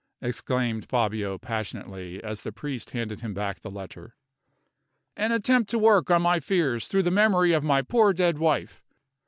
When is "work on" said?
5.77-6.23